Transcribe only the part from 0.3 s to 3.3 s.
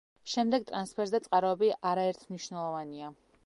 შემდეგ ტრანსფერზე წყაროები არაერთმნიშვნელოვანია.